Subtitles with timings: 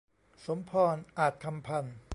[0.45, 1.95] สมพร อาจคำพันธ์